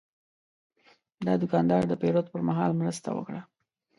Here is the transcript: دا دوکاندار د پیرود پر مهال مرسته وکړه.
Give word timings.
دا 1.25 1.33
دوکاندار 1.41 1.83
د 1.87 1.93
پیرود 2.01 2.27
پر 2.33 2.41
مهال 2.47 2.71
مرسته 2.81 3.07
وکړه. 3.13 3.41